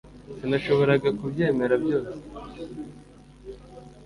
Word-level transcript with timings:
sinashoboraga 0.37 1.09
kubyemera 1.19 1.75
byose 1.83 2.15